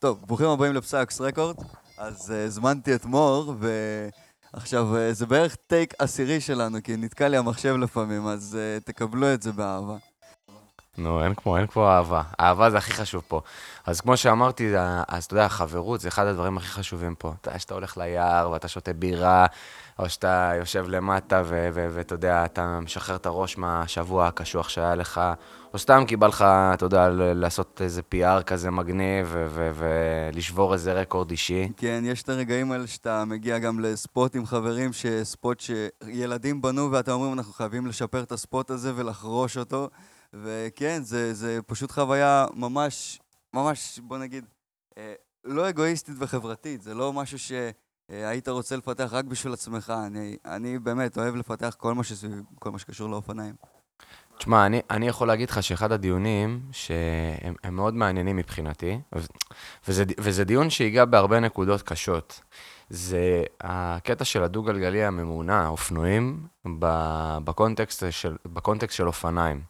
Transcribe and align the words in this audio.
טוב, 0.00 0.24
ברוכים 0.26 0.46
הבאים 0.46 0.74
לפסאקס 0.74 1.20
רקורד. 1.20 1.56
אז 1.96 2.30
uh, 2.30 2.46
הזמנתי 2.46 2.94
את 2.94 3.04
מור, 3.04 3.54
ועכשיו, 4.54 4.86
uh, 4.96 5.14
זה 5.14 5.26
בערך 5.26 5.56
טייק 5.66 5.94
עשירי 5.98 6.40
שלנו, 6.40 6.78
כי 6.84 6.96
נתקע 6.96 7.28
לי 7.28 7.36
המחשב 7.36 7.74
לפעמים, 7.76 8.26
אז 8.26 8.58
uh, 8.58 8.84
תקבלו 8.84 9.34
את 9.34 9.42
זה 9.42 9.52
באהבה. 9.52 9.96
נו, 10.98 11.24
אין 11.24 11.34
כמו, 11.34 11.56
אין 11.56 11.66
כמו 11.66 11.88
אהבה. 11.88 12.22
אהבה 12.40 12.70
זה 12.70 12.78
הכי 12.78 12.92
חשוב 12.92 13.22
פה. 13.28 13.40
אז 13.86 14.00
כמו 14.00 14.16
שאמרתי, 14.16 14.72
אז 15.08 15.24
אתה 15.24 15.34
יודע, 15.34 15.48
חברות 15.48 16.00
זה 16.00 16.08
אחד 16.08 16.26
הדברים 16.26 16.56
הכי 16.56 16.68
חשובים 16.68 17.14
פה. 17.14 17.32
אתה 17.40 17.48
יודע, 17.48 17.58
שאתה 17.58 17.74
הולך 17.74 17.96
ליער 17.96 18.50
ואתה 18.50 18.68
שותה 18.68 18.92
בירה, 18.92 19.46
או 19.98 20.08
שאתה 20.08 20.52
יושב 20.58 20.88
למטה 20.88 21.42
ואתה 21.72 22.14
יודע, 22.14 22.44
אתה 22.44 22.80
משחרר 22.80 23.16
את 23.16 23.26
הראש 23.26 23.58
מהשבוע 23.58 24.26
הקשוח 24.26 24.68
שהיה 24.68 24.94
לך, 24.94 25.20
או 25.72 25.78
סתם 25.78 26.04
כי 26.06 26.16
בא 26.16 26.26
לך, 26.26 26.44
אתה 26.74 26.84
יודע, 26.84 27.08
לעשות 27.12 27.80
איזה 27.84 28.02
PR 28.14 28.42
כזה 28.42 28.70
מגניב 28.70 29.36
ולשבור 29.54 30.72
איזה 30.72 30.92
רקורד 30.92 31.30
אישי. 31.30 31.68
כן, 31.76 32.02
יש 32.06 32.22
את 32.22 32.28
הרגעים 32.28 32.72
האלה 32.72 32.86
שאתה 32.86 33.24
מגיע 33.24 33.58
גם 33.58 33.80
לספוט 33.80 34.36
עם 34.36 34.46
חברים, 34.46 34.90
ספוט 35.22 35.60
שילדים 35.60 36.62
בנו 36.62 36.92
ואתה 36.92 37.12
אומרים, 37.12 37.32
אנחנו 37.32 37.52
חייבים 37.52 37.86
לשפר 37.86 38.22
את 38.22 38.32
הספוט 38.32 38.70
הזה 38.70 38.92
ולחרוש 38.96 39.58
אותו. 39.58 39.88
וכן, 40.32 41.02
זה, 41.02 41.34
זה 41.34 41.58
פשוט 41.66 41.90
חוויה 41.90 42.46
ממש, 42.54 43.20
ממש, 43.54 43.98
בוא 44.02 44.18
נגיד, 44.18 44.44
אה, 44.98 45.12
לא 45.44 45.68
אגואיסטית 45.68 46.14
וחברתית, 46.18 46.82
זה 46.82 46.94
לא 46.94 47.12
משהו 47.12 47.38
שהיית 47.38 48.48
רוצה 48.48 48.76
לפתח 48.76 49.08
רק 49.12 49.24
בשביל 49.24 49.52
עצמך. 49.52 49.92
אני, 50.06 50.36
אני 50.44 50.78
באמת 50.78 51.18
אוהב 51.18 51.34
לפתח 51.34 51.76
כל 51.78 51.94
מה, 51.94 52.04
שסביב, 52.04 52.42
כל 52.58 52.70
מה 52.70 52.78
שקשור 52.78 53.10
לאופניים. 53.10 53.54
תשמע, 54.38 54.66
אני, 54.66 54.80
אני 54.90 55.08
יכול 55.08 55.28
להגיד 55.28 55.50
לך 55.50 55.62
שאחד 55.62 55.92
הדיונים 55.92 56.60
שהם 56.72 57.76
מאוד 57.76 57.94
מעניינים 57.94 58.36
מבחינתי, 58.36 59.00
וזה, 59.86 60.04
וזה 60.18 60.44
דיון 60.44 60.70
שהגיע 60.70 61.04
בהרבה 61.04 61.40
נקודות 61.40 61.82
קשות, 61.82 62.40
זה 62.90 63.42
הקטע 63.60 64.24
של 64.24 64.42
הדו-גלגלי 64.42 65.04
הממונע, 65.04 65.68
אופנועים, 65.68 66.46
בקונטקסט 67.44 68.04
של, 68.10 68.36
בקונטקסט 68.46 68.96
של 68.96 69.06
אופניים. 69.06 69.60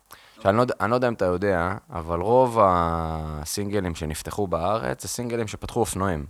שאני 0.43 0.57
לא, 0.57 0.65
אני 0.81 0.91
לא 0.91 0.95
יודע 0.95 1.09
אם 1.09 1.13
אתה 1.13 1.25
יודע, 1.25 1.75
אבל 1.91 2.21
רוב 2.21 2.59
הסינגלים 2.63 3.95
שנפתחו 3.95 4.47
בארץ 4.47 5.03
זה 5.03 5.09
סינגלים 5.09 5.49
שפתחו 5.49 5.81
אופנועים. 5.81 6.27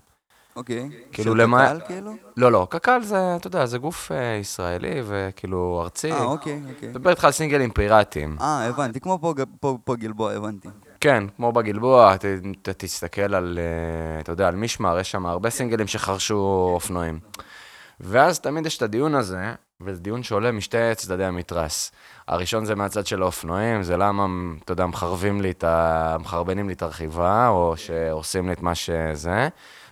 אוקיי. 0.56 0.88
כאילו 1.12 1.34
למה... 1.34 1.68
קק"ל 1.68 1.86
כאילו? 1.86 2.12
לא, 2.36 2.52
לא, 2.52 2.66
קק"ל 2.70 3.02
זה, 3.02 3.36
אתה 3.36 3.46
יודע, 3.46 3.66
זה 3.66 3.78
גוף 3.78 4.12
אה, 4.12 4.38
ישראלי 4.40 5.02
וכאילו 5.04 5.80
ארצי. 5.82 6.12
אה, 6.12 6.24
אוקיי, 6.24 6.60
אוקיי. 6.74 6.88
מדבר 6.88 7.10
איתך 7.10 7.24
על 7.24 7.30
סינגלים 7.30 7.70
פיראטיים. 7.70 8.36
אה, 8.40 8.66
הבנתי, 8.66 9.00
כמו 9.00 9.18
פה, 9.20 9.34
פה, 9.60 9.78
פה 9.84 9.96
גלבוע, 9.96 10.32
הבנתי. 10.32 10.68
כן, 11.00 11.24
כמו 11.36 11.52
בגלבוע, 11.52 12.14
אתה 12.14 12.72
תסתכל 12.76 13.34
על, 13.34 13.58
אה, 13.58 14.20
אתה 14.20 14.32
יודע, 14.32 14.48
על 14.48 14.54
מישמר, 14.56 14.98
יש 14.98 15.10
שם 15.10 15.26
הרבה 15.26 15.50
סינגלים 15.50 15.86
שחרשו 15.86 16.70
אופנועים. 16.74 17.20
ואז 18.00 18.40
תמיד 18.40 18.66
יש 18.66 18.76
את 18.76 18.82
הדיון 18.82 19.14
הזה, 19.14 19.52
וזה 19.80 20.00
דיון 20.00 20.22
שעולה 20.22 20.52
משתי 20.52 20.94
צדדי 20.96 21.24
המתרס. 21.24 21.92
הראשון 22.28 22.64
זה 22.64 22.74
מהצד 22.74 23.06
של 23.06 23.22
האופנועים, 23.22 23.82
זה 23.82 23.96
למה, 23.96 24.26
אתה 24.64 24.72
יודע, 24.72 24.86
מחרבים 24.86 25.40
לי 25.40 25.50
את 25.50 25.64
ה... 25.64 26.16
מחרבנים 26.20 26.68
לי 26.68 26.74
את 26.74 26.82
הרכיבה, 26.82 27.48
או 27.48 27.76
שעושים 27.76 28.46
לי 28.46 28.52
את 28.52 28.62
מה 28.62 28.74
שזה. 28.74 29.48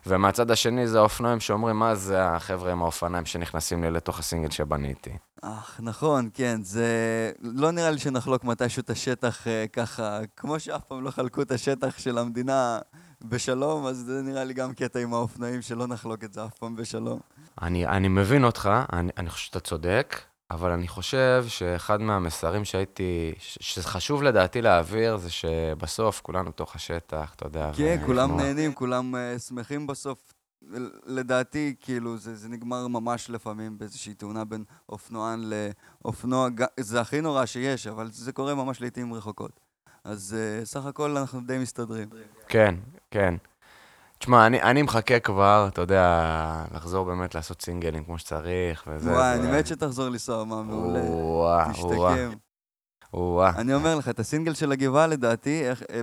ומהצד 0.07 0.51
השני 0.51 0.87
זה 0.87 0.99
האופנועים 0.99 1.41
שאומרים, 1.41 1.79
מה 1.79 1.95
זה 1.95 2.27
החבר'ה 2.27 2.73
עם 2.73 2.83
האופניים 2.83 3.25
שנכנסים 3.25 3.83
לי 3.83 3.91
לתוך 3.91 4.19
הסינגל 4.19 4.51
שבניתי. 4.51 5.11
אך, 5.43 5.81
נכון, 5.83 6.29
כן, 6.35 6.63
זה... 6.63 6.87
לא 7.43 7.71
נראה 7.71 7.91
לי 7.91 7.99
שנחלוק 7.99 8.45
מתישהו 8.45 8.81
את 8.81 8.91
השטח 8.91 9.47
אה, 9.47 9.65
ככה, 9.73 10.21
כמו 10.37 10.61
שאף 10.61 10.85
פעם 10.85 11.05
לא 11.05 11.11
חלקו 11.11 11.43
את 11.43 11.51
השטח 11.51 11.99
של 11.99 12.19
המדינה 12.19 12.79
בשלום, 13.29 13.87
אז 13.87 13.97
זה 13.97 14.23
נראה 14.23 14.45
לי 14.45 14.55
גם 14.55 14.75
קטע 14.75 14.99
עם 14.99 15.15
האופנועים, 15.15 15.63
שלא 15.63 15.87
נחלוק 15.87 16.25
את 16.25 16.33
זה 16.33 16.45
אף 16.45 16.59
פעם 16.59 16.77
בשלום. 16.77 17.21
אני, 17.63 17.87
אני 17.87 18.09
מבין 18.09 18.45
אותך, 18.45 18.71
אני, 18.93 19.11
אני 19.19 19.31
חושב 19.31 19.47
שאתה 19.47 19.61
צודק, 19.61 20.21
אבל 20.51 20.71
אני 20.71 20.89
חושב 20.89 21.45
שאחד 21.49 22.01
מהמסרים 22.01 22.65
שהייתי, 22.65 23.35
שזה 23.39 23.89
חשוב 23.89 24.23
לדעתי 24.23 24.63
להעביר, 24.63 25.17
זה 25.17 25.31
שבסוף 25.31 26.21
כולנו 26.21 26.51
תוך 26.51 26.75
השטח, 26.75 27.35
אתה 27.37 27.47
יודע. 27.47 27.71
כן, 27.77 28.03
כולם 28.07 28.29
כמו... 28.29 28.39
נהנים, 28.39 28.73
כולם 28.73 29.15
uh, 29.15 29.39
שמחים 29.39 29.87
בסוף. 29.87 30.33
לדעתי, 31.07 31.75
כאילו, 31.81 32.19
זה, 32.19 32.37
זה 32.37 32.49
נגמר 32.49 32.89
ממש 32.89 33.31
לפעמים 33.31 33.79
באיזושהי 33.79 34.15
תאונה 34.15 34.45
בין 34.45 34.65
אופנוען 34.89 35.43
לאופנוע, 36.05 36.49
זה 36.81 37.01
הכי 37.01 37.21
נורא 37.21 37.47
שיש, 37.47 37.87
אבל 37.87 38.11
זה 38.11 38.33
קורה 38.33 38.55
ממש 38.55 38.81
לעיתים 38.81 39.15
רחוקות. 39.15 39.66
אז 40.07 40.37
uh, 40.37 40.65
סך 40.67 40.87
הכל 40.87 41.17
אנחנו 41.17 41.41
די 41.41 41.59
מסתדרים. 41.59 42.09
כן, 42.49 42.75
כן. 43.11 43.35
תשמע, 44.19 44.47
אני, 44.47 44.63
אני 44.63 44.83
מחכה 44.83 45.19
כבר, 45.21 45.69
אתה 45.69 45.81
יודע, 45.81 46.65
לחזור 46.75 47.07
באמת 47.07 47.35
לעשות 47.35 47.63
סינגלים 47.63 48.05
כמו 48.05 48.19
שצריך, 48.19 48.85
וזה... 48.87 49.11
וואי. 49.11 49.35
אני 49.35 49.59
מת 49.59 49.67
שתחזור 49.67 50.09
לנסוע, 50.09 50.45
מה 50.45 50.63
מעולה. 50.63 51.01
וואו, 51.01 51.73
תשתקם. 51.73 52.31
וואו. 53.15 53.57
אני 53.57 53.75
אומר 53.75 53.95
לך, 53.95 54.09
את 54.09 54.21
הסינגל 54.21 54.55
של 54.55 54.73
הגבעה, 54.73 55.07
לדעתי, 55.07 55.69
איך, 55.69 55.83
אה, 55.91 56.01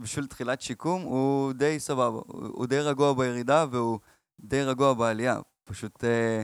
בשביל 0.00 0.26
תחילת 0.26 0.60
שיקום, 0.60 1.02
הוא 1.02 1.52
די 1.52 1.80
סבבה. 1.80 2.20
הוא, 2.26 2.48
הוא 2.52 2.66
די 2.66 2.80
רגוע 2.80 3.12
בירידה, 3.12 3.64
והוא 3.70 3.98
די 4.40 4.62
רגוע 4.62 4.94
בעלייה. 4.94 5.38
פשוט, 5.64 6.04
אה, 6.04 6.42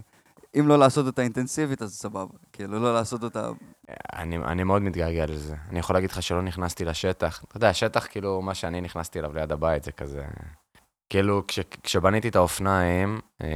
אם 0.59 0.69
לא 0.69 0.79
לעשות 0.79 1.07
אותה 1.07 1.23
אינטנסיבית, 1.23 1.83
אז 1.83 1.95
סבבה. 1.95 2.35
כאילו, 2.53 2.81
לא 2.81 2.95
לעשות 2.95 3.23
אותה... 3.23 3.51
אני, 4.13 4.37
אני 4.37 4.65
מאוד 4.65 4.83
מתגעגע 4.83 5.27
לזה. 5.27 5.55
אני 5.71 5.79
יכול 5.79 5.97
להגיד 5.97 6.11
לך 6.11 6.23
שלא 6.23 6.43
נכנסתי 6.43 6.85
לשטח. 6.85 7.45
אתה 7.49 7.57
יודע, 7.57 7.69
השטח, 7.69 8.07
כאילו, 8.07 8.43
מה 8.43 8.55
שאני 8.55 8.81
נכנסתי 8.81 9.19
אליו 9.19 9.35
ליד 9.35 9.53
הבית, 9.53 9.85
זה 9.85 9.93
כזה... 9.93 10.25
כאילו, 11.11 11.43
כש, 11.49 11.61
כשבניתי 11.83 12.29
את 12.29 12.37
האופניים, 12.37 13.21
אה, 13.43 13.49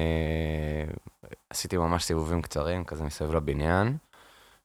עשיתי 1.51 1.77
ממש 1.77 2.05
סיבובים 2.05 2.43
קצרים, 2.43 2.85
כזה 2.85 3.05
מסביב 3.05 3.35
לבניין, 3.35 3.97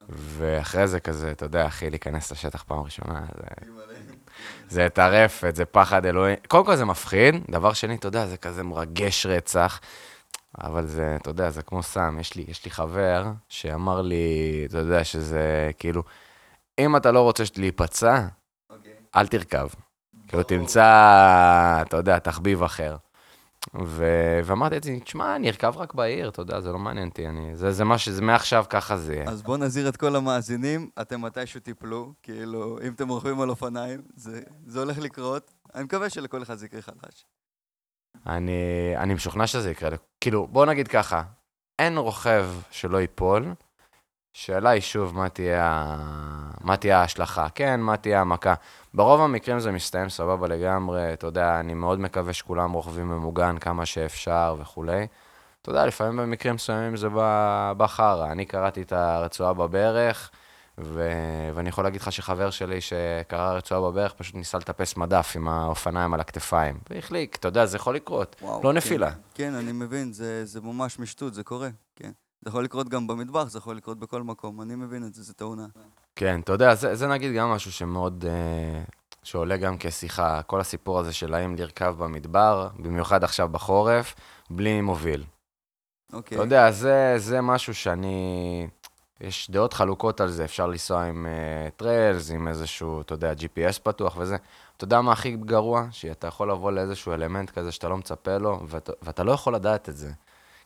ואחרי 0.09 0.87
זה 0.87 0.99
כזה, 0.99 1.31
אתה 1.31 1.45
יודע, 1.45 1.67
אחי, 1.67 1.89
להיכנס 1.89 2.31
לשטח 2.31 2.63
פעם 2.63 2.79
ראשונה, 2.79 3.25
זה... 3.35 3.71
זה 4.67 4.87
טרפת, 4.93 5.55
זה 5.55 5.65
פחד 5.65 6.05
אלוהים. 6.05 6.35
קודם 6.47 6.65
כל 6.65 6.75
זה 6.75 6.85
מפחיד, 6.85 7.35
דבר 7.51 7.73
שני, 7.73 7.95
אתה 7.95 8.07
יודע, 8.07 8.27
זה 8.27 8.37
כזה 8.37 8.63
מרגש 8.63 9.25
רצח, 9.25 9.79
אבל 10.57 10.87
זה, 10.87 11.15
אתה 11.15 11.29
יודע, 11.29 11.49
זה 11.49 11.61
כמו 11.61 11.83
סם. 11.83 12.17
יש 12.19 12.35
לי, 12.35 12.45
יש 12.47 12.65
לי 12.65 12.71
חבר 12.71 13.25
שאמר 13.49 14.01
לי, 14.01 14.65
אתה 14.69 14.77
יודע, 14.77 15.03
שזה 15.03 15.71
כאילו, 15.79 16.03
אם 16.79 16.95
אתה 16.95 17.11
לא 17.11 17.21
רוצה 17.21 17.43
להיפצע, 17.57 18.27
okay. 18.27 18.73
אוקיי. 18.73 18.93
אל 19.15 19.27
תרכב. 19.27 19.67
כאילו 20.27 20.43
תמצא, 20.43 20.83
אתה 21.81 21.97
יודע, 21.97 22.19
תחביב 22.19 22.63
אחר. 22.63 22.95
ו... 23.85 24.05
ואמרתי 24.43 24.75
לעצמי, 24.75 24.99
תשמע, 24.99 25.35
אני 25.35 25.47
ארכב 25.47 25.73
רק 25.77 25.93
בעיר, 25.93 26.29
אתה 26.29 26.41
יודע, 26.41 26.61
זה 26.61 26.71
לא 26.71 26.79
מעניין 26.79 27.07
אותי, 27.07 27.27
אני... 27.27 27.55
זה, 27.55 27.71
זה 27.71 27.83
מה 27.83 27.97
שזה, 27.97 28.21
מעכשיו 28.21 28.65
ככה 28.69 28.97
זה 28.97 29.13
יהיה. 29.13 29.29
אז 29.29 29.41
בואו 29.41 29.57
נזהיר 29.57 29.89
את 29.89 29.97
כל 29.97 30.15
המאזינים, 30.15 30.89
אתם 31.01 31.21
מתישהו 31.21 31.59
תיפלו, 31.59 32.13
כאילו, 32.23 32.79
אם 32.87 32.93
אתם 32.93 33.09
רוכבים 33.09 33.41
על 33.41 33.49
אופניים, 33.49 34.01
זה, 34.15 34.41
זה 34.65 34.79
הולך 34.79 34.97
לקרות. 34.97 35.53
אני 35.75 35.83
מקווה 35.83 36.09
שלכל 36.09 36.43
אחד 36.43 36.55
זה 36.55 36.65
יקרה 36.65 36.81
חדש. 36.81 37.25
אני, 38.27 38.93
אני 38.97 39.13
משוכנע 39.13 39.47
שזה 39.47 39.71
יקרה. 39.71 39.97
כאילו, 40.21 40.47
בואו 40.47 40.65
נגיד 40.65 40.87
ככה, 40.87 41.23
אין 41.79 41.97
רוכב 41.97 42.45
שלא 42.71 42.97
ייפול, 42.97 43.53
שאלה 44.33 44.69
היא 44.69 44.81
שוב, 44.81 45.15
מה 45.15 45.29
תהיה, 45.29 45.95
מה 46.61 46.77
תהיה 46.77 46.99
ההשלכה? 46.99 47.47
כן, 47.55 47.79
מה 47.79 47.97
תהיה 47.97 48.21
המכה? 48.21 48.53
ברוב 48.93 49.21
המקרים 49.21 49.59
זה 49.59 49.71
מסתיים 49.71 50.09
סבבה 50.09 50.47
לגמרי, 50.47 51.13
אתה 51.13 51.27
יודע, 51.27 51.59
אני 51.59 51.73
מאוד 51.73 51.99
מקווה 51.99 52.33
שכולם 52.33 52.71
רוכבים 52.71 53.09
ממוגן 53.09 53.57
כמה 53.57 53.85
שאפשר 53.85 54.55
וכולי. 54.59 55.07
אתה 55.61 55.69
יודע, 55.69 55.85
לפעמים 55.85 56.17
במקרים 56.17 56.55
מסוימים 56.55 56.97
זה 56.97 57.07
בחרא. 57.77 58.31
אני 58.31 58.45
קראתי 58.45 58.81
את 58.81 58.91
הרצועה 58.91 59.53
בברך, 59.53 60.31
ו... 60.83 61.11
ואני 61.55 61.69
יכול 61.69 61.83
להגיד 61.83 62.01
לך 62.01 62.11
שחבר 62.11 62.49
שלי 62.49 62.81
שקרא 62.81 63.53
רצועה 63.53 63.91
בברך, 63.91 64.13
פשוט 64.13 64.35
ניסה 64.35 64.57
לטפס 64.57 64.97
מדף 64.97 65.33
עם 65.35 65.47
האופניים 65.47 66.13
על 66.13 66.19
הכתפיים. 66.19 66.79
והחליק, 66.89 67.35
אתה 67.35 67.47
יודע, 67.47 67.65
זה 67.65 67.77
יכול 67.77 67.95
לקרות, 67.95 68.35
וואו, 68.41 68.63
לא 68.63 68.73
נפילה. 68.73 69.11
כן, 69.11 69.17
כן, 69.33 69.53
אני 69.55 69.71
מבין, 69.71 70.13
זה, 70.13 70.45
זה 70.45 70.61
ממש 70.61 70.99
משטות, 70.99 71.33
זה 71.33 71.43
קורה, 71.43 71.69
כן. 71.95 72.11
זה 72.41 72.49
יכול 72.49 72.63
לקרות 72.63 72.89
גם 72.89 73.07
במטבח, 73.07 73.43
זה 73.43 73.57
יכול 73.57 73.75
לקרות 73.75 73.99
בכל 73.99 74.23
מקום, 74.23 74.61
אני 74.61 74.75
מבין 74.75 75.03
את 75.03 75.13
זה, 75.13 75.23
זה 75.23 75.33
תאונה. 75.33 75.65
כן, 76.15 76.39
אתה 76.39 76.51
יודע, 76.51 76.75
זה, 76.75 76.95
זה 76.95 77.07
נגיד 77.07 77.33
גם 77.33 77.49
משהו 77.49 77.71
שמאוד, 77.71 78.25
אה, 78.27 78.83
שעולה 79.23 79.57
גם 79.57 79.75
כשיחה, 79.79 80.41
כל 80.41 80.59
הסיפור 80.59 80.99
הזה 80.99 81.13
של 81.13 81.33
האם 81.33 81.55
לרכב 81.55 81.95
במדבר, 81.97 82.69
במיוחד 82.79 83.23
עכשיו 83.23 83.49
בחורף, 83.49 84.15
בלי 84.49 84.81
מוביל. 84.81 85.23
אוקיי. 86.13 86.35
אתה 86.35 86.43
יודע, 86.43 86.71
זה, 86.71 87.13
זה 87.17 87.41
משהו 87.41 87.75
שאני... 87.75 88.67
יש 89.21 89.51
דעות 89.51 89.73
חלוקות 89.73 90.21
על 90.21 90.29
זה, 90.29 90.45
אפשר 90.45 90.67
לנסוע 90.67 91.03
עם 91.03 91.25
uh, 91.25 91.71
trails, 91.77 92.31
עם 92.31 92.47
איזשהו, 92.47 93.01
אתה 93.01 93.13
יודע, 93.13 93.33
GPS 93.33 93.79
פתוח 93.83 94.17
וזה. 94.17 94.37
אתה 94.77 94.83
יודע 94.83 95.01
מה 95.01 95.11
הכי 95.11 95.31
גרוע? 95.31 95.87
שאתה 95.91 96.27
יכול 96.27 96.51
לבוא 96.51 96.71
לאיזשהו 96.71 97.13
אלמנט 97.13 97.49
כזה 97.49 97.71
שאתה 97.71 97.89
לא 97.89 97.97
מצפה 97.97 98.37
לו, 98.37 98.59
ואת, 98.67 98.89
ואתה 99.01 99.23
לא 99.23 99.31
יכול 99.31 99.55
לדעת 99.55 99.89
את 99.89 99.97
זה. 99.97 100.11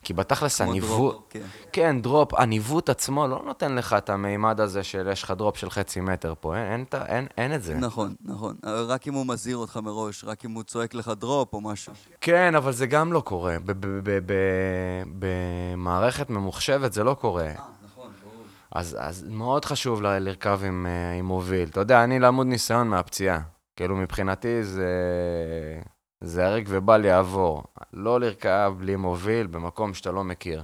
כי 0.04 0.14
בתכלס 0.14 0.62
הניווט, 0.62 1.16
כן. 1.30 1.42
כן, 1.72 2.02
drop, 2.02 2.34
הניווט 2.34 2.90
עצמו 2.90 3.28
לא 3.28 3.42
נותן 3.46 3.76
לך 3.76 3.96
את 3.98 4.10
המימד 4.10 4.60
הזה 4.60 4.84
של 4.84 5.08
יש 5.12 5.24
לך 5.24 5.32
drop 5.32 5.58
של 5.58 5.70
חצי 5.70 6.02
מטר 6.02 6.34
פה, 6.40 6.58
אין, 6.58 6.66
אין, 6.70 6.86
אין, 7.08 7.28
אין, 7.38 7.54
את 7.54 7.64
זה. 7.64 7.76
נכון, 7.76 8.16
נכון. 8.26 8.56
רק 8.64 9.08
אם 9.08 9.14
הוא 9.14 9.26
מזהיר 9.26 9.58
אותך 9.58 9.80
מראש, 9.84 10.24
רק 10.24 10.46
אם 10.46 10.52
הוא 10.52 10.64
צועק 10.64 10.94
לך 10.94 11.12
drop 11.20 11.54
או 11.54 11.62
משהו. 11.62 11.94
כן, 12.22 12.56
אבל 12.56 12.72
זה 12.72 12.88
גם 12.88 13.14
לא 13.14 13.20
קורה. 13.20 13.58
במערכת 15.20 16.30
ממוחשבת 16.30 16.94
זה 16.94 17.04
לא 17.04 17.14
קורה. 17.14 17.52
אז, 18.76 18.98
אז 19.00 19.26
מאוד 19.30 19.66
חשוב 19.66 20.02
ל- 20.02 20.18
לרכב 20.20 20.60
עם, 20.64 20.86
אה, 20.90 21.12
עם 21.12 21.26
מוביל. 21.26 21.70
אתה 21.70 21.80
יודע, 21.80 22.04
אני 22.04 22.20
למוד 22.20 22.48
ניסיון 22.48 22.88
מהפציעה. 22.88 23.40
כאילו, 23.76 23.96
מבחינתי 23.96 24.64
זה, 24.64 24.88
זה 26.24 26.46
הרג 26.46 26.66
ובל 26.68 27.06
יעבור. 27.06 27.64
לא 27.94 28.20
לרכב 28.20 28.74
בלי 28.78 28.96
מוביל 28.96 29.48
במקום 29.48 29.94
שאתה 29.94 30.12
לא 30.12 30.24
מכיר. 30.24 30.64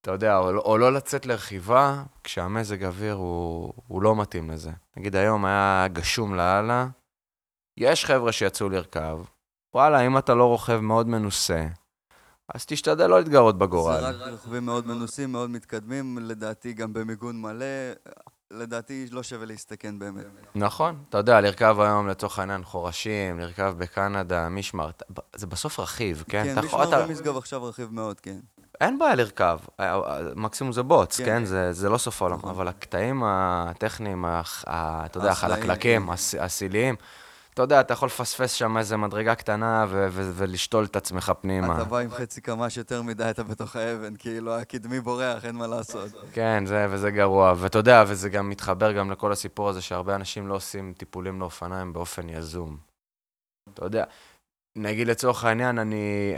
אתה 0.00 0.10
יודע, 0.10 0.38
או, 0.38 0.58
או 0.58 0.78
לא 0.78 0.92
לצאת 0.92 1.26
לרכיבה 1.26 2.02
כשהמזג 2.24 2.84
אוויר 2.84 3.14
הוא, 3.14 3.72
הוא 3.86 4.02
לא 4.02 4.16
מתאים 4.16 4.50
לזה. 4.50 4.70
נגיד 4.96 5.16
היום 5.16 5.44
היה 5.44 5.86
גשום 5.92 6.34
לאללה, 6.34 6.86
יש 7.76 8.04
חבר'ה 8.04 8.32
שיצאו 8.32 8.68
לרכב, 8.68 9.18
וואלה, 9.74 10.00
אם 10.00 10.18
אתה 10.18 10.34
לא 10.34 10.44
רוכב 10.44 10.80
מאוד 10.80 11.08
מנוסה, 11.08 11.66
אז 12.54 12.66
תשתדל 12.66 13.06
לא 13.06 13.18
להתגרות 13.18 13.58
בגורל. 13.58 14.00
זה 14.00 14.08
רק 14.08 14.14
רכבים 14.20 14.64
מאוד 14.66 14.86
מנוסים, 14.86 15.32
מאוד 15.32 15.50
מתקדמים, 15.50 16.18
לדעתי 16.20 16.72
גם 16.72 16.92
במיגון 16.92 17.40
מלא. 17.40 17.66
לדעתי 18.50 19.06
לא 19.10 19.22
שווה 19.22 19.46
להסתכן 19.46 19.98
באמת. 19.98 20.24
נכון, 20.54 20.96
אתה 21.08 21.18
יודע, 21.18 21.40
לרכב 21.40 21.76
היום 21.80 22.08
לצורך 22.08 22.38
העניין 22.38 22.64
חורשים, 22.64 23.40
לרכב 23.40 23.74
בקנדה, 23.78 24.48
מישמר, 24.48 24.90
זה 25.36 25.46
בסוף 25.46 25.80
רכיב, 25.80 26.24
כן? 26.28 26.54
כן, 26.54 26.64
יכול- 26.66 26.82
אתה- 26.88 27.04
ומשגב 27.08 27.36
עכשיו 27.36 27.64
רכיב 27.64 27.88
מאוד, 27.92 28.20
כן. 28.20 28.38
אין 28.80 28.98
בעיה 28.98 29.14
לרכב, 29.14 29.58
אה, 29.80 29.94
אה, 29.94 30.00
מקסימום 30.36 30.72
זה 30.72 30.82
בוץ, 30.82 31.16
כן. 31.18 31.24
כן? 31.24 31.44
זה, 31.44 31.72
זה 31.72 31.88
לא 31.88 31.98
סוף 31.98 32.22
העולם, 32.22 32.36
נכון. 32.38 32.50
אבל 32.50 32.68
הקטעים 32.68 33.22
הטכניים, 33.24 34.24
ה- 34.24 34.42
אתה 34.66 35.18
יודע, 35.18 35.30
החלקלקים, 35.30 36.06
כן. 36.06 36.12
הס- 36.12 36.34
הסיליים, 36.34 36.94
אתה 37.54 37.62
יודע, 37.62 37.80
אתה 37.80 37.92
יכול 37.92 38.06
לפספס 38.06 38.52
שם 38.52 38.78
איזה 38.78 38.96
מדרגה 38.96 39.34
קטנה 39.34 39.86
ו- 39.88 40.06
ו- 40.10 40.30
ולשתול 40.34 40.84
את 40.84 40.96
עצמך 40.96 41.32
פנימה. 41.40 41.76
אתה 41.76 41.84
בא 41.84 41.98
עם 41.98 42.10
חצי 42.10 42.40
קמ"ש 42.40 42.76
יותר 42.76 43.02
מדי, 43.02 43.30
אתה 43.30 43.42
בתוך 43.42 43.76
האבן, 43.76 44.16
כאילו 44.16 44.54
הקדמי 44.54 45.00
בורח, 45.00 45.44
אין 45.44 45.54
מה 45.54 45.66
לעשות. 45.66 46.10
כן, 46.32 46.66
זה, 46.66 46.86
וזה 46.90 47.10
גרוע. 47.10 47.54
ואתה 47.56 47.78
יודע, 47.78 48.04
וזה 48.08 48.28
גם 48.28 48.50
מתחבר 48.50 48.92
גם 48.92 49.10
לכל 49.10 49.32
הסיפור 49.32 49.68
הזה 49.68 49.82
שהרבה 49.82 50.14
אנשים 50.14 50.48
לא 50.48 50.54
עושים 50.54 50.92
טיפולים 50.96 51.40
לאופניים 51.40 51.92
באופן 51.92 52.28
יזום. 52.28 52.76
אתה 53.74 53.84
יודע, 53.84 54.04
נגיד 54.76 55.06
לצורך 55.08 55.44
העניין, 55.44 55.78
אני... 55.78 56.34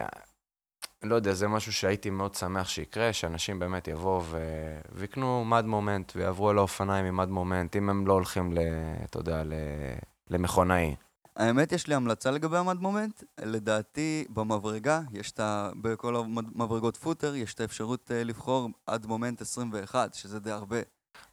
לא 1.03 1.15
יודע, 1.15 1.33
זה 1.33 1.49
משהו 1.49 1.73
שהייתי 1.73 2.11
מאוד 2.11 2.35
שמח 2.35 2.69
שיקרה, 2.69 3.13
שאנשים 3.13 3.59
באמת 3.59 3.89
יבואו 3.89 4.25
ו... 4.25 4.39
ויקנו 4.93 5.45
מד 5.45 5.65
מומנט 5.65 6.13
ויעברו 6.17 6.51
על 6.51 6.59
האופניים 6.59 7.07
עם 7.07 7.17
מד 7.17 7.29
מומנט, 7.29 7.77
אם 7.77 7.91
הם 7.91 8.07
לא 8.07 8.13
הולכים 8.13 8.53
ל... 8.53 8.59
אתה 9.05 9.19
יודע, 9.19 9.45
ל... 9.45 9.53
למכונאי. 10.31 10.95
האמת, 11.37 11.73
יש 11.73 11.87
לי 11.87 11.95
המלצה 11.95 12.31
לגבי 12.31 12.57
המד 12.57 12.77
מומנט. 12.77 13.25
לדעתי, 13.41 14.25
במברגה, 14.31 15.01
יש 15.13 15.33
את 15.33 15.41
ה... 15.41 15.71
בכל 15.81 16.17
המברגות 16.17 16.97
פוטר, 16.97 17.35
יש 17.35 17.55
את 17.55 17.61
האפשרות 17.61 18.11
אה, 18.11 18.25
לבחור 18.25 18.69
עד 18.87 19.07
מומנט 19.07 19.41
21, 19.41 20.15
שזה 20.15 20.41
די 20.41 20.51
הרבה. 20.51 20.77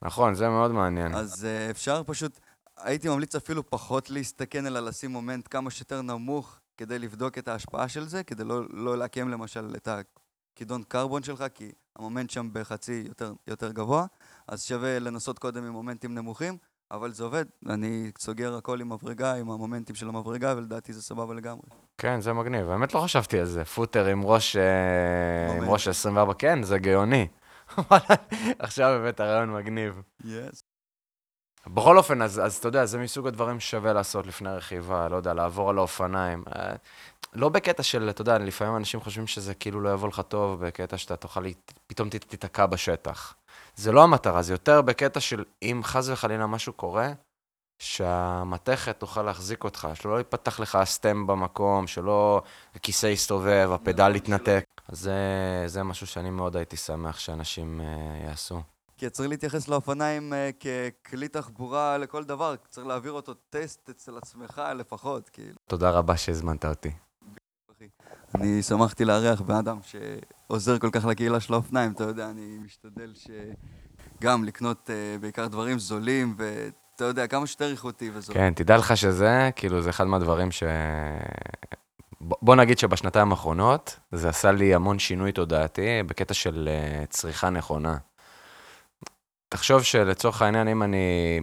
נכון, 0.02 0.36
זה 0.36 0.50
מאוד 0.50 0.72
מעניין. 0.72 1.16
אז 1.16 1.46
אה, 1.46 1.70
אפשר 1.70 2.04
פשוט, 2.06 2.40
הייתי 2.78 3.10
ממליץ 3.10 3.36
אפילו 3.36 3.70
פחות 3.70 4.10
להסתכן, 4.10 4.66
אלא 4.66 4.80
לשים 4.80 5.12
מומנט 5.12 5.48
כמה 5.52 5.72
שיותר 5.72 6.02
נמוך 6.02 6.60
כדי 6.78 7.00
לבדוק 7.00 7.38
את 7.38 7.48
ההשפעה 7.48 7.90
של 7.90 8.08
זה, 8.08 8.24
כדי 8.24 8.44
לא, 8.44 8.62
לא 8.70 8.98
לעקם 8.98 9.30
למשל 9.30 9.74
את 9.76 9.88
הכידון 9.88 10.84
קרבון 10.84 11.24
שלך, 11.24 11.44
כי 11.54 11.72
המומנט 11.96 12.30
שם 12.30 12.50
בחצי 12.54 13.04
יותר, 13.08 13.34
יותר 13.48 13.72
גבוה, 13.72 14.06
אז 14.48 14.64
שווה 14.64 15.00
לנסות 15.00 15.40
קודם 15.40 15.64
עם 15.64 15.72
מומנטים 15.72 16.16
נמוכים, 16.16 16.58
אבל 16.94 17.12
זה 17.12 17.24
עובד. 17.24 17.46
אני 17.70 18.12
סוגר 18.20 18.56
הכל 18.56 18.82
עם 18.82 18.94
מברגה, 18.94 19.36
עם 19.36 19.52
המומנטים 19.52 19.96
של 19.96 20.10
המברגה, 20.10 20.54
ולדעתי 20.58 20.94
זה 20.94 21.02
סבבה 21.02 21.34
לגמרי. 21.34 21.62
כן, 21.98 22.22
זה 22.22 22.34
מגניב. 22.34 22.70
האמת 22.70 22.94
לא 22.94 23.00
חשבתי 23.00 23.40
על 23.40 23.46
זה. 23.46 23.66
פוטר 23.66 24.06
עם 24.06 24.24
ראש, 24.24 24.56
אה, 24.56 25.58
עם. 25.58 25.70
ראש 25.70 25.88
24, 25.88 26.34
כן, 26.34 26.64
זה 26.64 26.78
גאוני. 26.78 27.28
עכשיו 28.60 29.00
באמת 29.02 29.20
הרעיון 29.20 29.54
מגניב. 29.54 30.02
יס. 30.26 30.64
בכל 31.68 31.98
אופן, 31.98 32.22
אז, 32.22 32.40
אז 32.46 32.56
אתה 32.56 32.68
יודע, 32.68 32.86
זה 32.86 32.98
מסוג 32.98 33.28
הדברים 33.28 33.60
ששווה 33.60 33.94
לעשות 33.94 34.28
לפני 34.28 34.50
רכיבה, 34.50 35.08
לא 35.08 35.16
יודע, 35.16 35.34
לעבור 35.34 35.70
על 35.70 35.78
האופניים. 35.78 36.44
אה, 36.56 36.76
לא 37.34 37.50
בקטע 37.50 37.84
של, 37.84 38.10
אתה 38.10 38.22
יודע, 38.22 38.38
לפעמים 38.38 38.76
אנשים 38.76 39.00
חושבים 39.00 39.28
שזה 39.28 39.54
כאילו 39.54 39.82
לא 39.82 39.90
יבוא 39.94 40.08
לך 40.08 40.22
טוב, 40.28 40.66
בקטע 40.66 40.98
שאתה 40.98 41.16
תוכל, 41.16 41.44
פתאום 41.88 42.10
תיתקע 42.10 42.66
בשטח. 42.66 43.36
זה 43.76 43.92
לא 43.92 44.04
המטרה, 44.04 44.42
זה 44.42 44.54
יותר 44.54 44.82
בקטע 44.82 45.20
של 45.20 45.44
אם 45.62 45.82
חס 45.84 46.10
וחלילה 46.10 46.48
משהו 46.48 46.74
קורה, 46.74 47.14
שהמתכת 47.80 49.00
תוכל 49.00 49.22
להחזיק 49.22 49.64
אותך, 49.64 49.88
שלא 49.94 50.18
ייפתח 50.18 50.60
לך 50.60 50.76
הסטם 50.76 51.28
במקום, 51.28 51.88
שלא 51.88 52.42
הכיסא 52.76 53.08
יסתובב, 53.08 53.70
הפדל 53.74 54.16
יתנתק. 54.16 54.66
אז 54.88 55.00
זה, 55.00 55.14
זה 55.66 55.84
משהו 55.84 56.08
שאני 56.08 56.30
מאוד 56.30 56.56
הייתי 56.56 56.78
שמח 56.78 57.20
שאנשים 57.20 57.82
אה, 57.82 58.28
יעשו. 58.28 58.62
כי 58.98 59.10
צריך 59.10 59.30
להתייחס 59.30 59.68
לאופניים 59.68 60.34
אה, 60.34 60.50
ככלי 61.04 61.28
תחבורה 61.28 61.98
לכל 61.98 62.24
דבר, 62.24 62.56
צריך 62.70 62.88
להעביר 62.88 63.12
אותו 63.12 63.34
טסט 63.50 63.90
אצל 63.90 64.18
עצמך 64.18 64.62
לפחות, 64.76 65.30
כאילו. 65.30 65.56
תודה 65.68 65.90
רבה 65.90 66.18
שהזמנת 66.18 66.66
אותי. 66.66 66.92
אני 68.36 68.62
שמחתי 68.62 69.06
לארח 69.06 69.42
בן 69.42 69.56
אדם 69.56 69.80
שעוזר 70.54 70.80
כל 70.80 70.90
כך 70.92 71.06
לקהילה 71.06 71.40
של 71.40 71.54
האופניים, 71.54 71.92
אתה 71.92 72.04
יודע, 72.04 72.30
אני 72.30 72.58
משתדל 72.66 73.14
שגם 74.22 74.44
לקנות 74.44 74.90
אה, 74.90 75.18
בעיקר 75.20 75.48
דברים 75.48 75.80
זולים, 75.80 76.36
ואתה 76.38 77.06
יודע, 77.06 77.28
כמה 77.28 77.48
שיותר 77.48 77.72
איכותי 77.72 78.12
וזול. 78.14 78.36
כן, 78.36 78.54
תדע 78.54 78.78
לך 78.78 78.98
שזה, 78.98 79.50
כאילו, 79.56 79.82
זה 79.82 79.90
אחד 79.90 80.04
מהדברים 80.08 80.52
ש... 80.52 80.64
בוא 82.22 82.56
נגיד 82.56 82.78
שבשנתיים 82.78 83.32
האחרונות, 83.32 84.00
זה 84.12 84.30
עשה 84.30 84.52
לי 84.52 84.76
המון 84.76 85.00
שינוי 85.00 85.32
תודעתי 85.32 86.04
בקטע 86.08 86.34
של 86.34 86.70
אה, 86.72 87.06
צריכה 87.10 87.50
נכונה. 87.50 87.98
תחשוב 89.50 89.84
שלצורך 89.84 90.42
העניין, 90.42 90.68
אם 90.68 90.84
אני, 90.84 91.40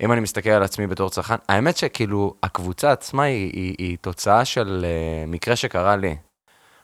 אם 0.00 0.12
אני 0.12 0.20
מסתכל 0.20 0.50
על 0.50 0.62
עצמי 0.62 0.86
בתור 0.86 1.10
צרכן, 1.10 1.34
האמת 1.48 1.76
שכאילו, 1.76 2.34
הקבוצה 2.42 2.92
עצמה 2.92 3.22
היא, 3.22 3.50
היא, 3.52 3.74
היא 3.78 3.96
תוצאה 4.00 4.44
של 4.44 4.84
אה, 4.84 5.26
מקרה 5.26 5.56
שקרה 5.56 5.96
לי. 5.96 6.16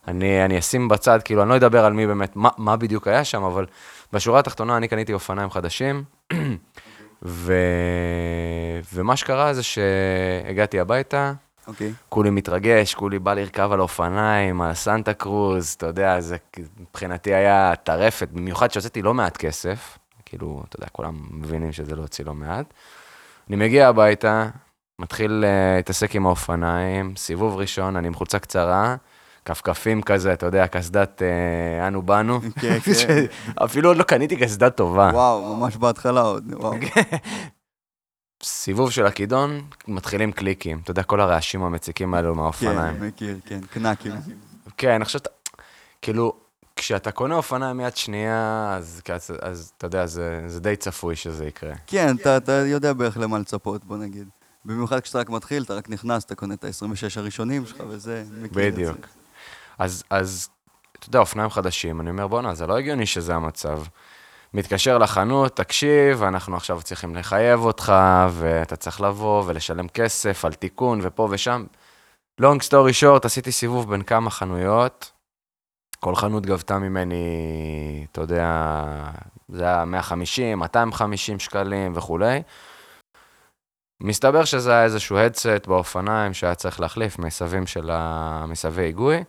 אני, 0.08 0.44
אני 0.44 0.58
אשים 0.58 0.88
בצד, 0.88 1.18
כאילו, 1.24 1.42
אני 1.42 1.50
לא 1.50 1.56
אדבר 1.56 1.84
על 1.84 1.92
מי 1.92 2.06
באמת, 2.06 2.36
מה, 2.36 2.48
מה 2.58 2.76
בדיוק 2.76 3.08
היה 3.08 3.24
שם, 3.24 3.42
אבל 3.42 3.66
בשורה 4.12 4.38
התחתונה 4.40 4.76
אני 4.76 4.88
קניתי 4.88 5.12
אופניים 5.12 5.50
חדשים, 5.50 6.04
ו... 7.22 7.52
ומה 8.94 9.16
שקרה 9.16 9.54
זה 9.54 9.62
שהגעתי 9.62 10.80
הביתה, 10.80 11.32
אוקיי. 11.66 11.92
כולי 12.08 12.30
מתרגש, 12.30 12.94
כולי 12.94 13.18
בא 13.18 13.34
לרכב 13.34 13.72
על 13.72 13.80
אופניים, 13.80 14.62
על 14.62 14.74
סנטה 14.74 15.14
קרוז, 15.14 15.74
אתה 15.76 15.86
יודע, 15.86 16.20
זה 16.20 16.36
מבחינתי 16.80 17.34
היה 17.34 17.72
טרפת, 17.82 18.28
במיוחד 18.32 18.70
שהוצאתי 18.70 19.02
לא 19.02 19.14
מעט 19.14 19.36
כסף, 19.36 19.98
כאילו, 20.26 20.62
אתה 20.68 20.76
יודע, 20.76 20.86
כולם 20.92 21.20
מבינים 21.30 21.72
שזה 21.72 21.96
לא 21.96 22.02
הוציא 22.02 22.24
לא 22.24 22.34
מעט. 22.34 22.74
אני 23.48 23.56
מגיע 23.56 23.88
הביתה, 23.88 24.48
מתחיל 24.98 25.44
uh, 25.44 25.76
להתעסק 25.76 26.14
עם 26.14 26.26
האופניים, 26.26 27.16
סיבוב 27.16 27.56
ראשון, 27.56 27.96
אני 27.96 28.06
עם 28.06 28.14
חולצה 28.14 28.38
קצרה, 28.38 28.96
כפכפים 29.46 30.02
כזה, 30.02 30.32
אתה 30.32 30.46
יודע, 30.46 30.66
קסדת 30.66 31.22
uh, 31.22 31.86
אנו 31.88 32.02
באנו. 32.02 32.40
כן, 32.60 32.78
כן. 32.80 33.24
אפילו 33.64 33.88
עוד 33.90 33.96
לא 33.96 34.02
קניתי 34.02 34.36
קסדה 34.36 34.70
טובה. 34.70 35.10
וואו, 35.12 35.56
ממש 35.56 35.76
בהתחלה 35.76 36.20
עוד, 36.20 36.54
וואו. 36.54 36.74
סיבוב 38.42 38.90
של 38.90 39.06
הכידון, 39.06 39.60
מתחילים 39.88 40.32
קליקים. 40.32 40.80
אתה 40.84 40.90
יודע, 40.90 41.02
כל 41.02 41.20
הרעשים 41.20 41.62
המציקים 41.62 42.14
האלו 42.14 42.34
מהאופניים. 42.34 42.96
כן, 42.98 43.06
מכיר, 43.06 43.38
כן, 43.46 43.60
קנקים. 43.60 44.12
כן, 44.76 45.02
עכשיו, 45.02 45.20
אתה- 45.20 45.30
כאילו, 46.02 46.32
כשאתה 46.76 47.10
קונה 47.10 47.34
אופניים 47.34 47.76
מיד 47.76 47.96
שנייה, 47.96 48.74
אז, 48.76 49.00
אז, 49.14 49.30
אז 49.42 49.72
אתה 49.78 49.86
יודע, 49.86 50.06
זה, 50.06 50.40
זה 50.46 50.60
די 50.60 50.76
צפוי 50.76 51.16
שזה 51.16 51.46
יקרה. 51.46 51.72
כן, 51.86 52.16
אתה, 52.16 52.36
אתה 52.36 52.52
יודע 52.52 52.92
בערך 52.92 53.16
למה 53.16 53.38
לצפות, 53.38 53.84
בוא 53.84 53.96
נגיד. 53.96 54.28
במיוחד 54.64 55.00
כשאתה 55.00 55.18
רק 55.18 55.30
מתחיל, 55.30 55.62
אתה 55.62 55.74
רק 55.74 55.90
נכנס, 55.90 56.24
אתה 56.24 56.34
קונה 56.34 56.54
את 56.54 56.64
ה-26 56.64 56.80
הראשונים 57.16 57.66
שלך, 57.66 57.82
וזה, 57.88 58.24
מכיר 58.30 58.68
את 58.68 58.74
זה. 58.74 58.80
בדיוק. 58.80 59.06
אז, 59.78 60.04
אז, 60.10 60.48
אתה 60.98 61.08
יודע, 61.08 61.18
אופניים 61.18 61.50
חדשים, 61.50 62.00
אני 62.00 62.10
אומר, 62.10 62.26
בואנה, 62.26 62.54
זה 62.54 62.66
לא 62.66 62.78
הגיוני 62.78 63.06
שזה 63.06 63.34
המצב. 63.34 63.82
מתקשר 64.54 64.98
לחנות, 64.98 65.56
תקשיב, 65.56 66.22
אנחנו 66.22 66.56
עכשיו 66.56 66.82
צריכים 66.82 67.16
לחייב 67.16 67.60
אותך, 67.60 67.92
ואתה 68.30 68.76
צריך 68.76 69.00
לבוא 69.00 69.42
ולשלם 69.46 69.88
כסף 69.88 70.44
על 70.44 70.52
תיקון 70.52 71.00
ופה 71.02 71.28
ושם. 71.30 71.64
long 72.40 72.60
story 72.68 73.02
short, 73.02 73.20
עשיתי 73.24 73.52
סיבוב 73.52 73.90
בין 73.90 74.02
כמה 74.02 74.30
חנויות, 74.30 75.12
כל 76.00 76.14
חנות 76.14 76.46
גבתה 76.46 76.78
ממני, 76.78 78.06
אתה 78.12 78.20
יודע, 78.20 78.72
זה 79.48 79.64
היה 79.64 79.84
150, 79.84 80.58
250 80.58 81.38
שקלים 81.38 81.92
וכולי. 81.96 82.42
מסתבר 84.00 84.44
שזה 84.44 84.72
היה 84.72 84.84
איזשהו 84.84 85.18
הדסט 85.18 85.66
באופניים 85.66 86.34
שהיה 86.34 86.54
צריך 86.54 86.80
להחליף 86.80 87.18
מסבים 87.18 87.66
של 87.66 87.90
המסבי 87.92 88.82
היגוי. 88.82 89.24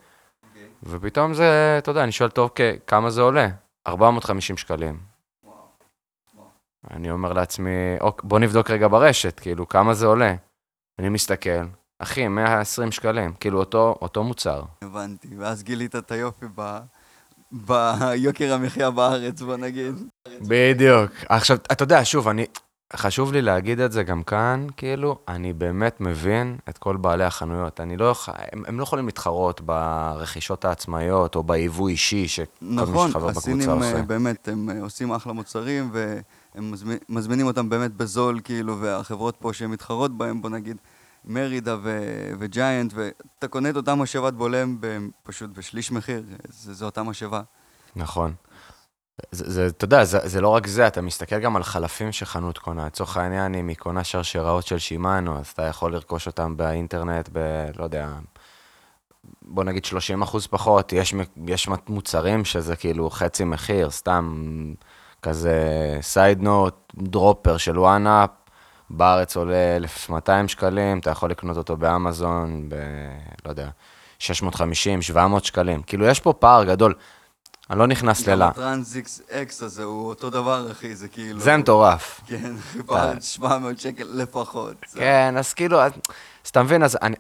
ופתאום 0.84 1.34
זה, 1.34 1.76
אתה 1.78 1.92
יודע, 1.92 2.04
אני 2.04 2.12
שואל, 2.12 2.30
טוב, 2.30 2.50
כמה 2.88 3.10
זה 3.10 3.22
עולה? 3.22 3.48
450 3.88 4.58
שקלים. 4.58 5.00
אני 6.92 7.12
אומר 7.12 7.34
לעצמי, 7.34 7.72
בוא 8.24 8.40
נבדוק 8.40 8.70
רגע 8.70 8.88
ברשת, 8.88 9.40
כאילו, 9.40 9.68
כמה 9.68 9.94
זה 9.94 10.06
עולה? 10.06 10.36
אני 11.00 11.10
מסתכל, 11.10 11.66
אחי, 12.00 12.28
120 12.28 12.92
שקלים, 12.92 13.34
כאילו, 13.34 13.60
אותו, 13.60 13.96
אותו 14.02 14.24
מוצר. 14.24 14.64
הבנתי, 14.82 15.28
ואז 15.38 15.64
גילית 15.64 15.96
את 15.96 16.12
היופי 16.12 16.46
ב... 16.56 16.78
ביוקר 17.52 18.54
המחיה 18.54 18.92
בארץ, 18.92 19.42
בוא 19.42 19.58
נגיד. 19.58 19.96
בדיוק. 20.42 21.12
עכשיו, 21.30 21.58
אתה 21.72 21.84
יודע, 21.84 22.06
שוב, 22.06 22.28
אני, 22.28 22.46
חשוב 22.96 23.34
לי 23.34 23.41
להגיד 23.41 23.79
את 23.79 23.91
זה 23.91 24.03
גם 24.03 24.24
כאן, 24.24 24.67
כאילו, 24.77 25.17
אני 25.27 25.53
באמת 25.53 26.01
מבין 26.01 26.58
את 26.70 26.77
כל 26.77 26.98
בעלי 26.98 27.24
החנויות. 27.24 27.79
אני 27.82 27.98
לא 27.98 28.06
יכול, 28.06 28.34
הם, 28.51 28.63
הם 28.67 28.77
לא 28.79 28.84
יכולים 28.84 29.06
להתחרות 29.06 29.62
ברכישות 29.62 30.65
העצמאיות 30.65 31.36
או 31.36 31.44
ביבוא 31.44 31.89
אישי 31.89 32.27
שכל 32.27 32.44
נכון, 32.62 33.06
מי 33.06 33.12
שחבר 33.12 33.27
בקבוצה 33.27 33.39
הסינים 33.39 33.70
עושה. 33.70 33.96
אה, 33.98 34.01
באמת, 34.01 34.48
הם 34.48 34.70
אה, 34.70 34.82
עושים 34.82 35.12
אחלה 35.12 35.34
מוצרים, 35.34 35.89
והם 35.94 36.72
מזמין- 36.72 36.98
מזמינים 37.10 37.46
אותם 37.48 37.70
באמת 37.70 37.94
בזול, 37.94 38.39
כאילו, 38.44 38.79
והחברות 38.79 39.36
פה 39.39 39.53
שהן 39.53 39.70
מתחרות 39.72 40.17
בהם, 40.17 40.41
בוא 40.41 40.50
נגיד, 40.50 40.77
מרידה 41.25 41.75
ו- 41.84 42.32
וג'יינט, 42.39 42.94
ואתה 42.96 43.48
קונה 43.48 43.70
את 43.70 43.75
אותה 43.75 43.96
משאבת 43.96 44.34
בולם 44.34 44.77
פשוט 45.24 45.50
בשליש 45.58 45.91
מחיר, 45.91 46.24
זה, 46.50 46.74
זה 46.74 46.86
אותה 46.86 47.03
משאבה. 47.03 47.41
נכון. 47.96 48.34
זה, 49.32 49.68
אתה 49.68 49.86
יודע, 49.86 50.04
זה, 50.04 50.20
זה 50.24 50.42
לא 50.42 50.50
רק 50.50 50.68
זה, 50.68 50.88
אתה 50.88 51.02
מסתכל 51.02 51.40
גם 51.40 51.56
על 51.56 51.64
חלפים 51.64 52.12
שחנות 52.12 52.58
קונה. 52.58 52.86
לצורך 52.86 53.18
העניין, 53.18 53.56
אם 53.56 53.68
היא 53.68 53.76
קונה 53.76 54.04
שרשראות 54.04 54.68
של 54.68 54.78
שימאנו, 54.78 55.40
אז 55.40 55.48
אתה 55.48 55.64
יכול 55.64 55.94
לרכוש 55.94 56.28
אותם 56.28 56.58
באינטרנט 56.58 57.30
ב... 57.34 57.66
לא 57.78 57.84
יודע, 57.84 58.10
בוא 59.42 59.64
נגיד 59.64 59.86
30 59.86 60.22
אחוז 60.22 60.48
פחות. 60.48 60.94
יש 61.48 61.70
מוצרים 61.90 62.46
שזה 62.46 62.76
כאילו 62.76 63.10
חצי 63.10 63.44
מחיר, 63.44 63.90
סתם 63.90 64.54
כזה 65.22 65.58
side 66.02 66.42
note, 66.42 66.94
dropper 66.98 67.58
של 67.58 67.80
OneUp, 67.80 68.30
בארץ 68.90 69.38
עולה 69.38 69.76
1,200 69.76 70.48
שקלים, 70.48 71.00
אתה 71.00 71.10
יכול 71.10 71.32
לקנות 71.32 71.58
אותו 71.58 71.78
באמזון 71.78 72.70
ב... 72.70 72.76
לא 73.46 73.50
יודע, 73.50 73.70
650, 74.20 75.02
700 75.02 75.46
שקלים. 75.46 75.82
כאילו, 75.82 76.06
יש 76.06 76.20
פה 76.20 76.34
פער 76.34 76.64
גדול. 76.64 76.94
אני 77.70 77.80
לא 77.80 77.88
נכנס 77.88 78.24
גם 78.24 78.34
ללה. 78.34 78.48
ה 78.48 79.22
TranzX 79.32 79.64
הזה 79.64 79.84
הוא 79.84 80.10
אותו 80.10 80.30
דבר, 80.30 80.72
אחי, 80.72 80.96
זה 80.96 81.08
כאילו... 81.08 81.40
זה 81.40 81.58
מטורף. 81.58 82.22
כן, 82.26 82.54
בארץ 82.86 83.26
700 83.26 83.80
שקל 83.82 84.08
לפחות. 84.14 84.76
כן, 84.94 85.36
אז 85.38 85.54
כאילו, 85.54 85.82
אז 85.82 85.92
אז 86.44 86.50
אתה 86.50 86.64
מבין, 86.64 86.84
אז 86.84 86.98
אני... 87.02 87.16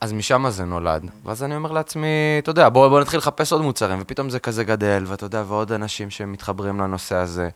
אז 0.00 0.12
משם 0.12 0.50
זה 0.50 0.64
נולד. 0.64 1.02
ואז 1.24 1.42
אני 1.42 1.56
אומר 1.56 1.72
לעצמי, 1.72 2.06
אתה 2.38 2.50
יודע, 2.50 2.68
בוא, 2.68 2.88
בוא 2.88 3.00
נתחיל 3.00 3.18
לחפש 3.18 3.52
עוד 3.52 3.62
מוצרים, 3.62 3.98
ופתאום 4.02 4.30
זה 4.30 4.38
כזה 4.38 4.64
גדל, 4.64 5.04
ואתה 5.06 5.26
יודע, 5.26 5.44
ועוד 5.46 5.72
אנשים 5.72 6.10
שמתחברים 6.10 6.80
לנושא 6.80 7.16
הזה. 7.16 7.48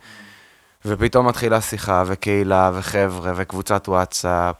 ופתאום 0.85 1.27
מתחילה 1.27 1.61
שיחה, 1.61 2.03
וקהילה, 2.07 2.71
וחבר'ה, 2.73 3.33
וקבוצת 3.35 3.89
וואטסאפ. 3.89 4.55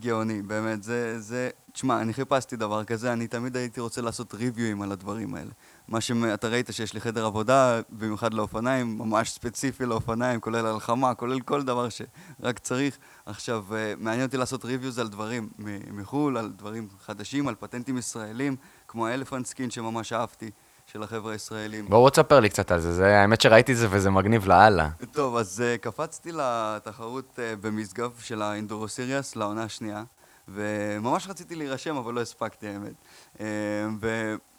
גאוני, 0.00 0.42
באמת, 0.42 0.82
זה, 0.82 1.20
זה, 1.20 1.50
תשמע, 1.72 2.00
אני 2.00 2.12
חיפשתי 2.12 2.56
דבר 2.56 2.84
כזה, 2.84 3.12
אני 3.12 3.26
תמיד 3.26 3.56
הייתי 3.56 3.80
רוצה 3.80 4.00
לעשות 4.00 4.34
ריוויואים 4.34 4.82
על 4.82 4.92
הדברים 4.92 5.34
האלה. 5.34 5.50
מה 5.88 6.00
שאתה 6.00 6.48
ראית 6.48 6.68
שיש 6.72 6.94
לי 6.94 7.00
חדר 7.00 7.26
עבודה, 7.26 7.80
במיוחד 7.90 8.34
לאופניים, 8.34 8.98
ממש 8.98 9.30
ספציפי 9.30 9.86
לאופניים, 9.86 10.40
כולל 10.40 10.66
הלחמה, 10.66 11.14
כולל 11.14 11.40
כל 11.40 11.62
דבר 11.62 11.88
שרק 11.88 12.58
צריך. 12.58 12.98
עכשיו, 13.26 13.64
אה, 13.74 13.94
מעניין 13.98 14.26
אותי 14.26 14.36
לעשות 14.36 14.64
reviews 14.64 14.98
על 14.98 15.08
דברים 15.08 15.48
מחו"ל, 15.90 16.36
על 16.36 16.52
דברים 16.56 16.88
חדשים, 17.06 17.48
על 17.48 17.54
פטנטים 17.54 17.98
ישראלים, 17.98 18.56
כמו 18.88 19.06
ה 19.06 19.10
Elephant 19.10 19.46
Skin 19.46 19.70
שממש 19.70 20.12
אהבתי, 20.12 20.50
של 20.92 21.02
החבר'ה 21.02 21.32
הישראלים. 21.32 21.88
בואו 21.88 22.10
תספר 22.10 22.40
לי 22.40 22.48
קצת 22.48 22.70
על 22.70 22.80
זה, 22.80 22.92
זה, 22.92 23.20
האמת 23.20 23.40
שראיתי 23.40 23.72
את 23.72 23.76
זה 23.76 23.86
וזה 23.90 24.10
מגניב 24.10 24.46
לאללה. 24.46 24.88
טוב, 25.12 25.36
אז 25.36 25.62
uh, 25.62 25.78
קפצתי 25.78 26.32
לתחרות 26.32 27.38
uh, 27.38 27.40
במשגב 27.60 28.10
של 28.18 28.42
ה 28.42 28.49
Enduro 28.49 28.88
Series, 28.88 29.36
לעונה 29.36 29.62
השנייה, 29.62 30.04
וממש 30.48 31.28
רציתי 31.28 31.54
להירשם, 31.54 31.96
אבל 31.96 32.14
לא 32.14 32.20
הספקתי, 32.20 32.68
האמת. 32.68 32.92
Uh, 33.36 33.40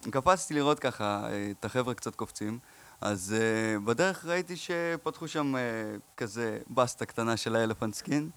וקפצתי 0.07 0.53
לראות 0.53 0.79
ככה 0.79 1.27
uh, 1.27 1.31
את 1.59 1.65
החבר'ה 1.65 1.93
קצת 1.93 2.15
קופצים, 2.15 2.59
אז 3.01 3.35
uh, 3.37 3.79
בדרך 3.85 4.25
ראיתי 4.25 4.55
שפתחו 4.55 5.27
שם 5.27 5.55
uh, 5.55 5.59
כזה 6.17 6.59
בסטה 6.69 7.05
קטנה 7.05 7.37
של 7.37 7.55
ה 7.55 7.60
Elephant 7.60 7.93
Skin. 7.93 8.29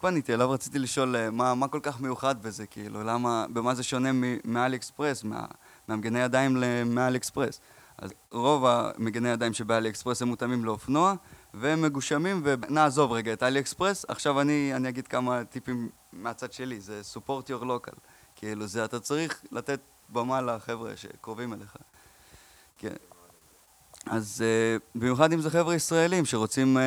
פניתי 0.00 0.34
אליו, 0.34 0.50
רציתי 0.50 0.78
לשאול 0.78 1.16
uh, 1.16 1.30
מה, 1.30 1.54
מה 1.54 1.68
כל 1.68 1.80
כך 1.82 2.00
מיוחד 2.00 2.42
בזה, 2.42 2.66
כאילו, 2.66 3.02
למה, 3.02 3.46
במה 3.52 3.74
זה 3.74 3.82
שונה 3.82 4.10
מ 4.44 4.76
AliExpress, 4.76 5.24
מה, 5.24 5.46
מהמגני 5.88 6.18
ידיים 6.18 6.56
למ 6.56 7.18
AliExpress. 7.18 7.60
אז 7.98 8.10
רוב 8.30 8.64
המגני 8.66 9.28
ידיים 9.28 9.52
שב 9.52 9.88
AliExpress 9.88 10.22
הם 10.22 10.28
מותאמים 10.28 10.64
לאופנוע, 10.64 11.14
והם 11.54 11.82
מגושמים, 11.82 12.42
ונעזוב 12.44 13.12
רגע 13.12 13.32
את 13.32 13.42
AliExpress. 13.42 14.04
עכשיו 14.08 14.40
אני, 14.40 14.72
אני 14.74 14.88
אגיד 14.88 15.08
כמה 15.08 15.44
טיפים 15.44 15.88
מהצד 16.12 16.52
שלי, 16.52 16.80
זה 16.80 17.00
support 17.14 17.42
your 17.48 17.64
local. 17.64 17.98
כאילו, 18.36 18.66
זה 18.66 18.84
אתה 18.84 19.00
צריך 19.00 19.44
לתת 19.52 19.80
במה 20.08 20.40
לחבר'ה 20.40 20.96
שקרובים 20.96 21.52
אליך. 21.52 21.76
כן. 22.78 22.94
אז 24.06 24.44
uh, 24.44 24.98
במיוחד 24.98 25.32
אם 25.32 25.40
זה 25.40 25.50
חבר'ה 25.50 25.74
ישראלים 25.74 26.24
שרוצים 26.24 26.76
uh, 26.76 26.80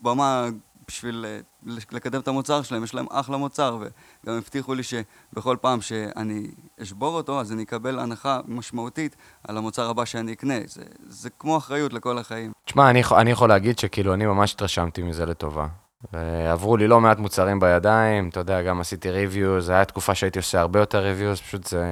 במה 0.00 0.48
בשביל 0.88 1.26
uh, 1.66 1.70
לקדם 1.90 2.20
את 2.20 2.28
המוצר 2.28 2.62
שלהם, 2.62 2.84
יש 2.84 2.94
להם 2.94 3.06
אחלה 3.10 3.36
מוצר, 3.36 3.78
וגם 3.80 4.36
הבטיחו 4.36 4.74
לי 4.74 4.82
שבכל 4.82 5.56
פעם 5.60 5.80
שאני 5.80 6.46
אשבור 6.82 7.14
אותו, 7.14 7.40
אז 7.40 7.52
אני 7.52 7.62
אקבל 7.62 7.98
הנחה 7.98 8.40
משמעותית 8.46 9.16
על 9.48 9.56
המוצר 9.56 9.90
הבא 9.90 10.04
שאני 10.04 10.32
אקנה. 10.32 10.54
זה, 10.66 10.82
זה 11.08 11.30
כמו 11.30 11.56
אחריות 11.56 11.92
לכל 11.92 12.18
החיים. 12.18 12.52
תשמע, 12.64 12.90
אני, 12.90 13.02
אני 13.16 13.30
יכול 13.30 13.48
להגיד 13.48 13.78
שכאילו, 13.78 14.14
אני 14.14 14.26
ממש 14.26 14.54
התרשמתי 14.54 15.02
מזה 15.02 15.26
לטובה. 15.26 15.66
ועברו 16.12 16.76
לי 16.76 16.88
לא 16.88 17.00
מעט 17.00 17.18
מוצרים 17.18 17.60
בידיים, 17.60 18.28
אתה 18.28 18.40
יודע, 18.40 18.62
גם 18.62 18.80
עשיתי 18.80 19.10
ריוויוז, 19.10 19.66
זו 19.66 19.72
הייתה 19.72 19.84
תקופה 19.92 20.14
שהייתי 20.14 20.38
עושה 20.38 20.60
הרבה 20.60 20.80
יותר 20.80 20.98
ריוויוז, 20.98 21.40
פשוט 21.40 21.66
זה, 21.66 21.84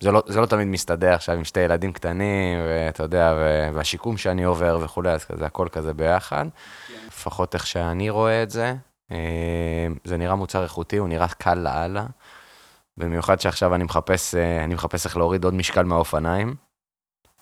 זה, 0.00 0.10
לא, 0.10 0.22
זה 0.26 0.40
לא 0.40 0.46
תמיד 0.46 0.68
מסתדר 0.68 1.14
עכשיו 1.14 1.34
עם 1.34 1.44
שתי 1.44 1.60
ילדים 1.60 1.92
קטנים, 1.92 2.58
ואתה 2.68 3.02
יודע, 3.02 3.34
והשיקום 3.74 4.16
שאני 4.16 4.44
עובר 4.44 4.78
וכולי, 4.82 5.10
אז 5.10 5.24
כזה, 5.24 5.46
הכל 5.46 5.68
כזה 5.72 5.94
ביחד. 5.94 6.46
לפחות 7.06 7.54
איך 7.54 7.66
שאני 7.66 8.10
רואה 8.10 8.42
את 8.42 8.50
זה, 8.50 8.74
אה, 9.12 9.86
זה 10.04 10.16
נראה 10.16 10.34
מוצר 10.34 10.62
איכותי, 10.62 10.96
הוא 10.96 11.08
נראה 11.08 11.28
קל 11.28 11.54
לאללה. 11.54 12.06
במיוחד 12.96 13.40
שעכשיו 13.40 13.74
אני 13.74 13.84
מחפש, 13.84 14.34
אה, 14.34 14.64
אני 14.64 14.74
מחפש 14.74 15.06
איך 15.06 15.16
להוריד 15.16 15.44
עוד 15.44 15.54
משקל 15.54 15.82
מהאופניים. 15.82 16.54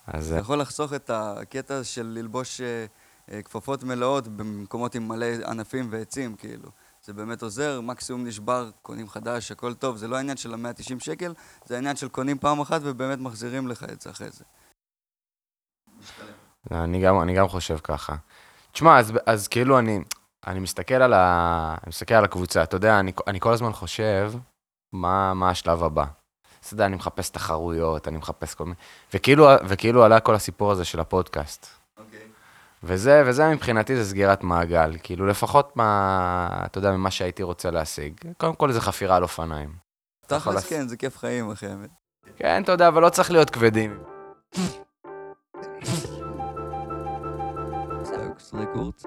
אז 0.07 0.31
אתה 0.31 0.39
יכול 0.39 0.59
לחסוך 0.61 0.93
את 0.93 1.11
הקטע 1.13 1.83
של 1.83 2.05
ללבוש 2.05 2.61
אה, 2.61 2.65
אה, 2.67 2.85
כפפות 3.45 3.83
מלאות 3.83 4.27
במקומות 4.27 4.95
עם 4.95 5.07
מלא 5.07 5.25
ענפים 5.47 5.87
ועצים, 5.91 6.35
כאילו. 6.35 6.69
זה 7.03 7.13
באמת 7.13 7.41
עוזר, 7.41 7.81
מקסימום 7.81 8.27
נשבר, 8.27 8.69
קונים 8.81 9.09
חדש, 9.09 9.51
הכל 9.51 9.73
טוב. 9.73 9.97
זה 9.97 10.07
לא 10.07 10.15
העניין 10.15 10.37
של 10.37 10.53
ה-190 10.53 10.99
שקל, 10.99 11.33
זה 11.65 11.75
העניין 11.75 11.95
של 11.95 12.09
קונים 12.09 12.37
פעם 12.37 12.59
אחת 12.59 12.81
ובאמת 12.83 13.19
מחזירים 13.19 13.67
לך 13.67 13.83
את 13.83 14.01
זה 14.01 14.09
אחרי 14.09 14.29
זה. 14.29 14.43
אני 16.71 17.01
גם, 17.01 17.21
אני 17.21 17.35
גם 17.35 17.47
חושב 17.47 17.77
ככה. 17.77 18.15
תשמע, 18.71 18.99
אז, 18.99 19.13
אז 19.25 19.47
כאילו 19.47 19.79
אני, 19.79 19.99
אני 20.47 20.59
מסתכל 20.59 20.93
על, 20.93 21.13
ה, 21.13 21.75
אני 21.83 21.89
מסתכל 21.89 22.13
על 22.13 22.23
הקבוצה, 22.23 22.63
אתה 22.63 22.75
יודע, 22.75 22.99
אני, 22.99 23.11
אני 23.27 23.39
כל 23.39 23.53
הזמן 23.53 23.73
חושב 23.73 24.33
מה, 24.93 25.33
מה 25.33 25.49
השלב 25.49 25.83
הבא. 25.83 26.05
אתה 26.59 26.73
יודע, 26.73 26.85
אני 26.85 26.95
מחפש 26.95 27.29
תחרויות, 27.29 28.07
אני 28.07 28.17
מחפש 28.17 28.55
כל 28.55 28.63
מיני... 28.63 28.75
וכאילו, 29.13 29.47
וכאילו 29.67 30.03
עלה 30.03 30.19
כל 30.19 30.35
הסיפור 30.35 30.71
הזה 30.71 30.85
של 30.85 30.99
הפודקאסט. 30.99 31.84
וזה, 32.87 33.23
וזה 33.25 33.49
מבחינתי 33.49 33.95
זה 33.95 34.05
סגירת 34.05 34.43
מעגל. 34.43 34.97
כאילו, 35.03 35.25
לפחות 35.27 35.77
מה, 35.77 36.49
אתה 36.65 36.77
יודע, 36.77 36.91
ממה 36.91 37.11
שהייתי 37.11 37.43
רוצה 37.43 37.71
להשיג. 37.71 38.13
קודם 38.37 38.55
כל 38.55 38.71
זה 38.71 38.81
חפירה 38.81 39.15
על 39.15 39.23
אופניים. 39.23 39.69
תכלס 40.27 40.47
לעשות- 40.55 40.69
כן, 40.69 40.87
זה 40.87 40.97
כיף 40.97 41.17
חיים, 41.17 41.51
אחי, 41.51 41.67
האמת. 41.67 41.89
כן, 42.35 42.63
אתה 42.63 42.71
יודע, 42.71 42.87
אבל 42.87 43.01
לא 43.01 43.09
צריך 43.09 43.31
להיות 43.31 43.49
כבדים. 43.49 43.97
Records. 48.53 49.05